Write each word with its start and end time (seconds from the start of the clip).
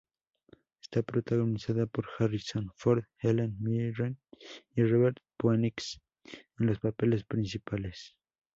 Está 0.81 1.03
protagonizada 1.03 1.85
por 1.85 2.05
Harrison 2.17 2.71
Ford, 2.75 3.03
Helen 3.19 3.55
Mirren 3.59 4.17
y 4.75 4.81
River 4.81 5.13
Phoenix 5.39 6.01
en 6.57 6.65
los 6.65 6.79
papeles 6.79 7.23
principales. 7.23 8.15